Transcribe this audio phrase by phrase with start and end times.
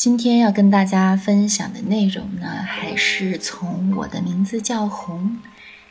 [0.00, 5.36] 今天要跟大家分享的内容呢，还是从我的名字叫红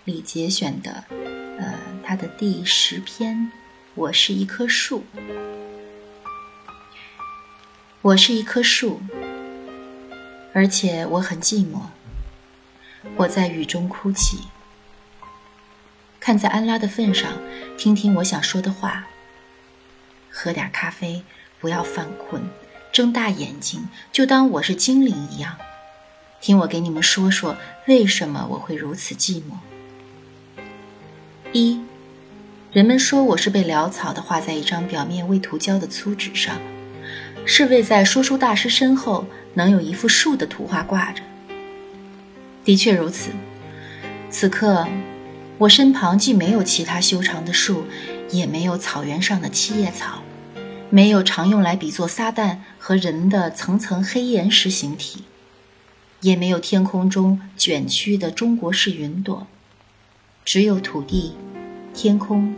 [0.03, 1.03] 里节选的，
[1.59, 3.51] 呃，它的第十篇。
[3.93, 5.03] 我是一棵树，
[8.01, 8.99] 我是一棵树，
[10.53, 11.81] 而且我很寂寞。
[13.15, 14.39] 我在雨中哭泣，
[16.19, 17.33] 看在安拉的份上，
[17.77, 19.05] 听听我想说的话。
[20.31, 21.23] 喝点咖啡，
[21.59, 22.41] 不要犯困。
[22.91, 25.55] 睁大眼睛，就当我是精灵一样，
[26.41, 27.55] 听我给你们说说
[27.87, 29.53] 为什么我会如此寂寞。
[31.53, 31.81] 一，
[32.71, 36.57] 人们说我是被潦草地画在一张表面未涂胶的粗纸上，
[37.45, 41.21] 是为在说书大师身后能有一幅树的图画挂着。
[42.63, 43.31] 的确如此，
[44.29, 44.87] 此刻
[45.57, 47.85] 我身旁既没有其他修长的树，
[48.29, 50.21] 也没有草原上的七叶草。
[50.91, 55.23] 没有常用来比作撒旦和人的层层黑岩石形体，
[56.21, 59.45] 也没有天空中卷曲的中国式云朵，
[60.43, 61.35] 只有土地、
[61.93, 62.55] 天空、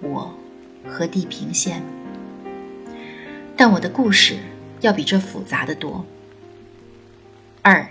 [0.00, 0.34] 我
[0.88, 1.80] 和地平线。
[3.56, 4.38] 但我的故事
[4.80, 6.04] 要比这复杂的多。
[7.62, 7.88] 二，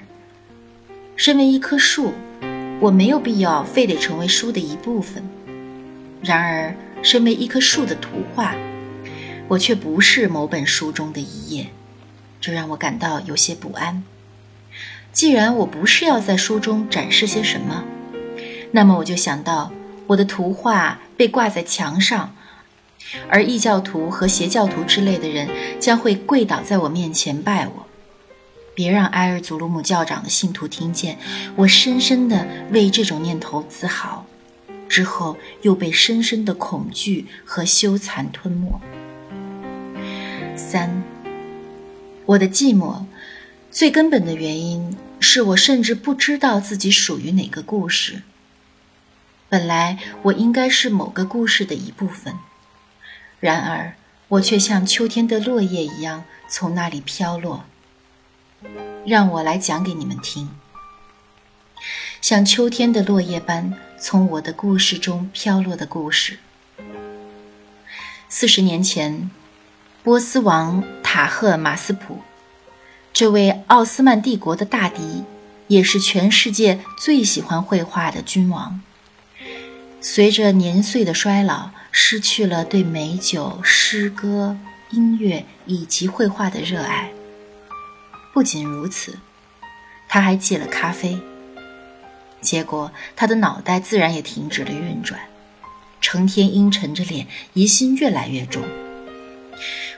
[1.15, 2.13] 身为一棵树，
[2.81, 5.23] 我没有必要非得成为书的一部分。
[6.21, 8.53] 然而，身为一棵树的图画。
[9.49, 11.67] 我却不是某本书中的一页，
[12.41, 14.03] 这让我感到有些不安。
[15.13, 17.83] 既然我不是要在书中展示些什么，
[18.71, 19.71] 那么我就想到
[20.07, 22.35] 我的图画被挂在墙上，
[23.29, 25.47] 而异教徒和邪教徒之类的人
[25.79, 27.87] 将会跪倒在我面前拜我。
[28.75, 31.17] 别让埃尔祖鲁姆教长的信徒听见，
[31.55, 34.27] 我深深地为这种念头自豪，
[34.87, 38.79] 之后又被深深的恐惧和羞惭吞没。
[40.57, 41.03] 三，
[42.25, 43.05] 我的寂寞，
[43.69, 48.23] 最根本的原因是我甚至不知道自己属于哪个故事。
[49.47, 52.33] 本来我应该是某个故事的一部分，
[53.39, 53.93] 然而
[54.29, 57.65] 我却像秋天的落叶一样从那里飘落。
[59.05, 60.49] 让我来讲给你们听，
[62.19, 66.39] 像秋天的落叶般从我的故事中飘落的故事。
[68.27, 69.29] 四十年前。
[70.07, 72.21] 波斯王塔赫马斯普，
[73.11, 75.25] 这位奥斯曼帝国的大敌，
[75.67, 78.79] 也是全世界最喜欢绘画的君王。
[79.99, 84.55] 随着年岁的衰老，失去了对美酒、诗歌、
[84.91, 87.11] 音乐以及绘画的热爱。
[88.33, 89.17] 不仅如此，
[90.07, 91.19] 他还戒了咖啡。
[92.39, 95.19] 结果，他的脑袋自然也停止了运转，
[95.99, 98.63] 成天阴沉着脸，疑心越来越重。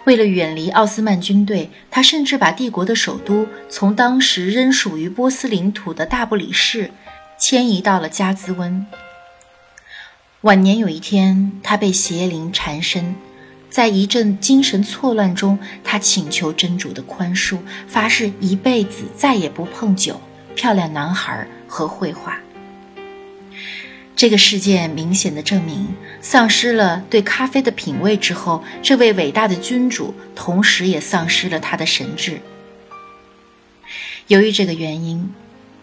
[0.05, 6.91] 为了远离奥斯曼军队，他甚至把帝国的首都从当时仍属于波斯领土的大不里士
[7.37, 8.85] 迁移到了加兹温。
[10.41, 13.13] 晚年有一天，他被邪灵缠身，
[13.69, 17.57] 在一阵精神错乱中，他请求真主的宽恕，
[17.88, 20.19] 发誓一辈子再也不碰酒、
[20.55, 22.39] 漂亮男孩和绘画。
[24.19, 25.88] 这个事件明显的证明，
[26.19, 32.41] 丧失了对咖啡的品味之后，这位伟大的君主同时也丧失了他的神智。
[34.28, 35.31] 由于这个原因，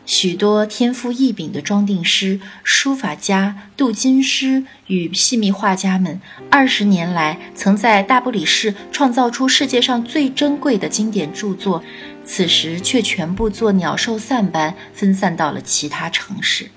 [0.04, 6.20] 许多天赋异禀的装订师、书法家、镀金师与细密画家们，
[6.50, 11.82] 二十年来曾在大不里士创造出世界上最珍贵的经典著作，
[12.22, 16.70] 此时却全部作鸟兽散般分散到了其他城市。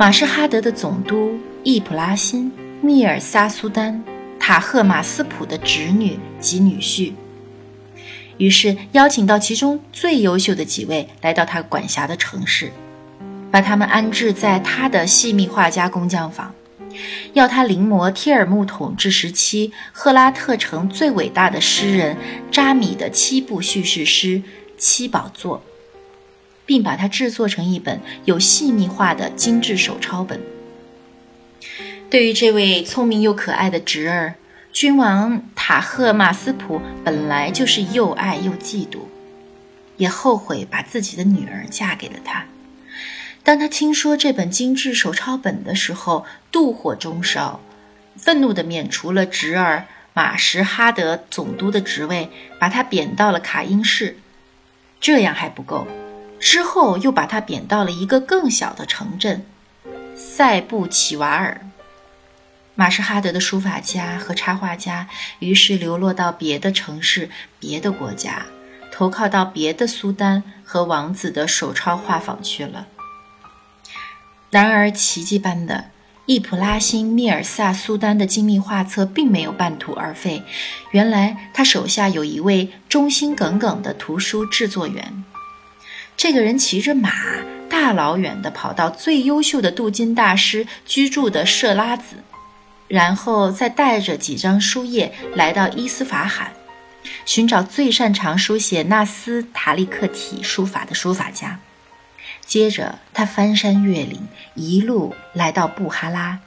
[0.00, 2.50] 马什哈德的总督易卜拉辛、
[2.80, 4.02] 密尔萨苏丹、
[4.38, 7.12] 塔赫马斯普的侄女及女婿，
[8.38, 12.72] 于是邀请到其中最优秀的几位来到他管辖的城市，
[13.50, 16.50] 把他们安置在他的细密画家工匠坊，
[17.34, 22.16] 要他临摹帖尔木统治时期赫拉特城最伟大的诗人
[22.50, 24.38] 扎米的七部叙事诗
[24.78, 25.58] 《七宝座》。
[26.70, 30.40] 并把它制作成一本有细密画的精致手抄本。
[32.08, 34.34] 对于这位聪明又可爱的侄儿，
[34.72, 39.00] 君王塔赫马斯普本来就是又爱又嫉妒，
[39.96, 42.44] 也后悔把自己的女儿嫁给了他。
[43.42, 47.58] 当他听说这本精致手抄本的时候，妒火中烧，
[48.16, 52.30] 愤怒地免除了侄儿马什哈德总督的职位，
[52.60, 54.18] 把他贬到了卡因市。
[55.00, 55.84] 这样还不够。
[56.40, 59.44] 之后又把他贬到了一个更小的城镇
[60.16, 61.60] 塞布奇瓦尔。
[62.74, 65.06] 马什哈德的书法家和插画家
[65.40, 67.28] 于是流落到别的城市、
[67.58, 68.46] 别的国家，
[68.90, 72.86] 投靠到别的苏丹和王子的手抄画坊去了。
[74.48, 75.90] 然而，奇迹般的，
[76.24, 80.42] 易普拉辛·密尔萨苏丹的精密画册并没有半途而废。
[80.92, 85.24] 原来，他手下有一位忠心耿耿的图书制作员。
[86.22, 87.10] 这个人骑着马，
[87.70, 92.16] 大老远地跑到最优秀的镀金大师居住的设拉子。
[92.88, 96.52] 然后再带着几张书页来到伊斯法罕，
[97.24, 101.58] 寻找最擅长书写纳斯塔利克体书法的书法家。
[102.44, 106.40] 接着，他翻山越岭，一路来到布哈拉，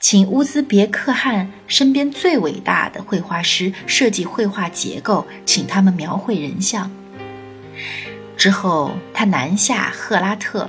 [0.00, 6.90] 请乌兹别克汗身边最伟大的绘画师设计绘画结构，请他们描绘人像。
[8.36, 10.68] 之后，他南下赫拉特，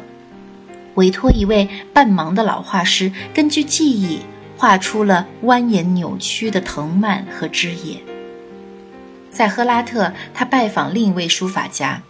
[0.95, 4.19] 委托一位半盲的老画师根据记忆。
[4.57, 8.01] 画出了蜿蜒扭曲的藤蔓和枝叶。
[9.29, 12.03] 在赫拉特，他拜访另一位书法家，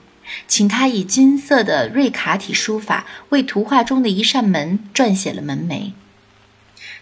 [0.47, 5.93] 请他以金色的瑞卡体书法为图画中的一扇门撰写了门楣。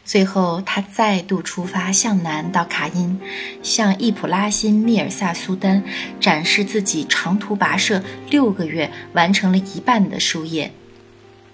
[0.06, 3.20] 最后，他再度出发向南到卡因，
[3.64, 5.82] 向易卜拉欣·密尔萨苏丹
[6.20, 10.74] 展示自己长途跋涉六个月完成了一半的书页，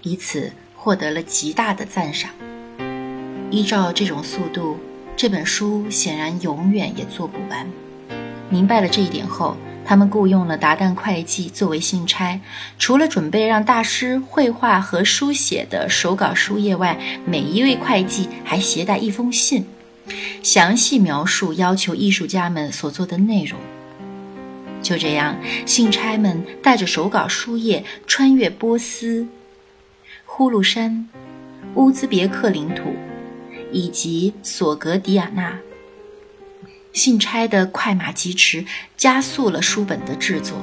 [0.02, 2.30] 以此获得了极大的赞赏。
[3.52, 4.78] 依照这种速度，
[5.16, 7.66] 这本书显然永远也做不完。
[8.48, 12.40] 明白了这一点后，他们雇佣了达旦会计作为信差，
[12.78, 19.66] 除了准备让大师绘画和书写的手稿书页外，每一位会计还携带一封信，
[20.42, 23.58] 详细描述要求艺术家们所做的内容。
[24.80, 25.36] 就这样，
[25.66, 29.26] 信差们带着手稿书页穿越波斯、
[30.24, 31.08] 呼噜山、
[31.74, 32.94] 乌兹别克领土。
[33.72, 35.56] 以及索格迪亚纳，
[36.92, 38.64] 信差的快马疾驰
[38.96, 40.56] 加速了书本的制作。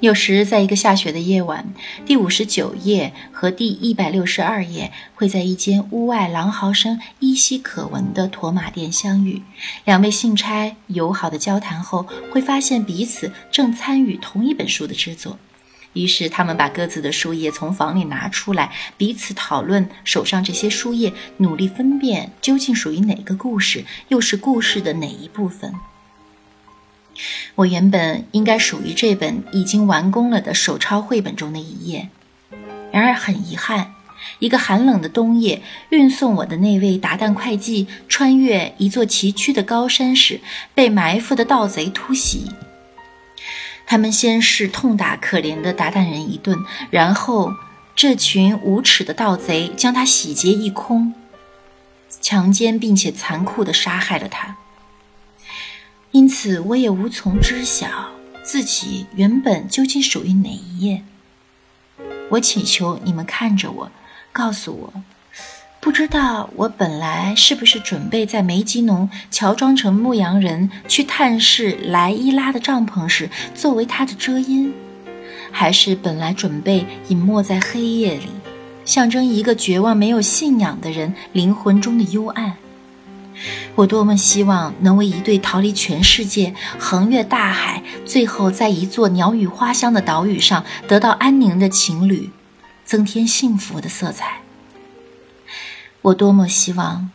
[0.00, 1.66] 有时，在一个下雪的夜晚，
[2.06, 9.42] 第五十九页和第一百六十二页会在一间屋外狼嚎声依稀可闻的驼马店相遇。
[9.84, 15.36] 两位信差友好的交谈后，会发现彼此正参与同一本书的制作。
[15.98, 25.74] 于是，他们把各自的书页从房里拿出来，彼此讨论手上这些书页，努力分辨究竟属于哪个故事，又是故事的哪一部分。
[27.56, 32.10] 我原本应该属于这本已经完工了的手抄绘本中的一页，
[32.92, 33.94] 然而很遗憾，
[34.38, 35.60] 一个寒冷的冬夜，
[35.90, 40.40] 运送我的那位达旦会计穿越一座崎岖的高山时，
[40.76, 42.44] 被埋伏的盗贼突袭。
[43.90, 47.54] 他们先是痛打可怜的达旦人一顿，然后
[47.96, 51.14] 这群无耻的盗贼将他洗劫一空，
[52.20, 54.58] 强奸并且残酷地杀害了他。
[56.10, 58.10] 因此，我也无从知晓
[58.42, 61.02] 自己原本究竟属于哪一页。
[62.32, 63.90] 我祈求你们看着我，
[64.32, 65.02] 告诉我。
[65.80, 74.74] 不知道我本来是不是准备在梅吉农乔装成牧羊人去探视莱伊拉的帐篷时作为他的遮阴，
[75.52, 78.26] 还是本来准备隐没在黑夜里，
[78.84, 82.54] 象征一个绝望没有信仰的人灵魂中的幽暗？
[83.76, 92.30] 我多么希望能为一对逃离全世界、横越大海，最后在一座鸟语花香的岛屿上得到安宁的情侣，
[92.84, 94.38] 增添幸福的色彩。
[96.08, 97.10] 我多么希望，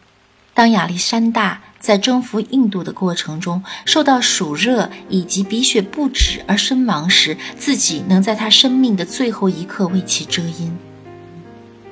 [0.53, 10.69] 当亚历山大在征服印度的过程中受到暑热以及鼻血不止而身亡时，自己能在他生命的最后一刻为其遮阴；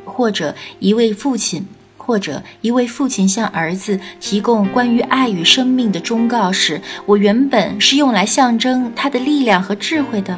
[0.05, 1.65] 或者一位父亲，
[1.97, 10.37] 或者一位父亲向儿子提供关于爱与生命的忠告时，我原本是用来象征他的力量和智慧的。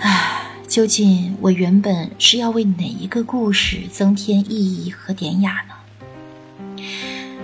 [0.00, 0.37] 唉。
[0.78, 6.84] 究竟我原本是要为哪一个故事增添意义和典雅呢？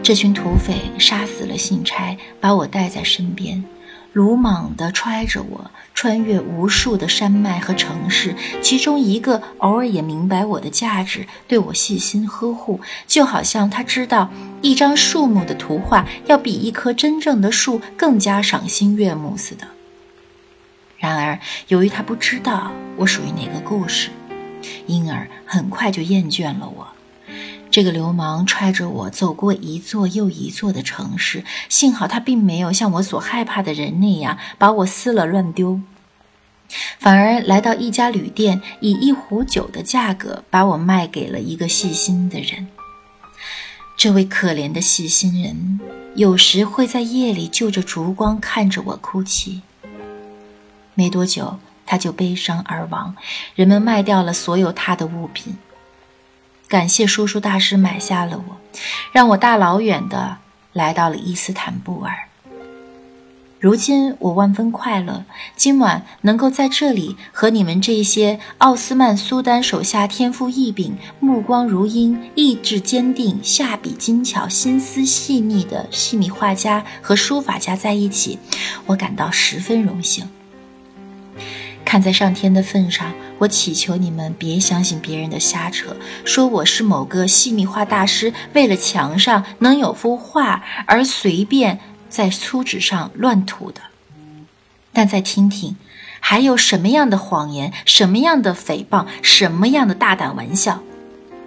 [0.05, 3.64] 这群土匪杀死了信差，把我带在身边，
[4.12, 8.37] 鲁莽地揣着我，穿越无数的山脉和城市。
[8.62, 14.31] 其中一个偶尔也明白我的价值，对我细心呵护，就好像他知道
[14.62, 19.67] 一张树木的图画要比一棵真正的树更加赏心悦目似的。
[21.05, 24.09] 然而，由于他不知道我属于哪个故事，
[24.87, 26.89] 因而很快就厌倦了我。
[27.71, 35.79] 这个流氓揣着我走过一座又一座的城市，幸好他并没有像我所害怕的人那样把我撕了乱丢，
[36.99, 42.69] 反而来到一家旅店，以一壶酒的价格把我卖给了一个细心的人。
[43.95, 45.81] 这位可怜的细心人，
[46.15, 49.61] 有时会在夜里就着烛光看着我哭泣。
[50.95, 53.15] 没多久，他就悲伤而亡。
[53.55, 55.57] 人们卖掉了所有他的物品。
[56.67, 58.57] 感谢叔叔大师买下了我，
[59.13, 60.39] 让我大老远的
[60.73, 62.13] 来到了伊斯坦布尔。
[63.61, 65.25] 如今我万分快乐，
[65.57, 78.39] 今晚能够在这里和你们这些奥斯曼苏丹手下天赋异禀、目光如鹰、意志坚定、下笔精巧、心思细腻的细密画家和书法家在一起，
[78.85, 80.29] 我感到十分荣幸。
[81.95, 91.79] 看在上天的份上，我祈求你们别相信别人的瞎扯，说我是某个细密画大师，为了墙上能有幅画而随便。
[92.09, 93.81] 在粗纸上乱涂的，
[94.93, 95.77] 但再听听，
[96.19, 100.83] 还有什么样的谎言，什么样的诽谤，什么样的大胆玩笑？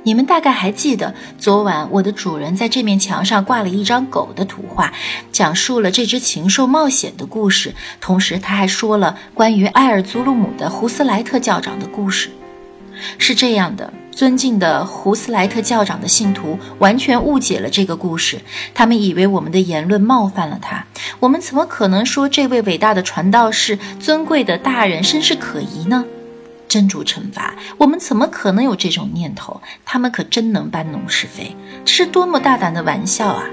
[0.03, 4.93] 你们大概还记得，昨晚我的主人在这面墙上挂了一张狗的图画，
[5.31, 12.29] 讲述了这只禽兽冒险的故事，同时他还说了关于埃尔祖鲁姆的胡斯莱特教长的故事。
[13.17, 13.93] 是这样的。
[14.09, 18.41] 尊敬的胡斯莱特教长的信徒完全误解了这个故事，
[18.73, 20.83] 他们以为我们的言论冒犯了他。
[21.19, 26.03] 我们怎么可能说这位伟大的传道士、尊贵的大人身世可疑呢？
[26.67, 29.61] 真主惩罚我们，怎么可能有这种念头？
[29.85, 31.55] 他们可真能搬弄是非，
[31.85, 33.45] 这是多么大胆的玩笑啊！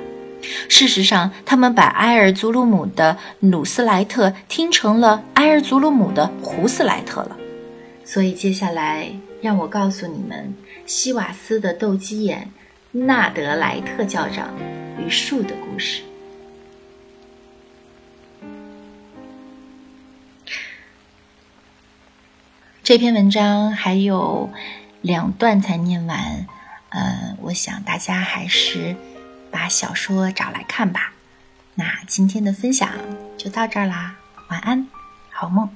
[0.68, 7.36] 事实上，他们把埃尔祖鲁姆的努斯莱特听成了埃尔祖鲁姆的胡斯莱特了。
[8.04, 9.10] 所以接下来。
[9.44, 10.54] 让我告诉你们
[10.86, 12.50] 西瓦斯的斗鸡眼
[12.92, 14.48] 纳德莱特教长
[14.98, 16.00] 与树的故事。
[22.84, 24.50] 这篇文章还有
[25.00, 26.46] 两段才念完，
[26.90, 28.94] 呃，我想大家还是
[29.50, 31.14] 把小说找来看吧。
[31.76, 32.90] 那今天的分享
[33.38, 34.16] 就到这儿啦，
[34.50, 34.86] 晚安，
[35.30, 35.70] 好梦。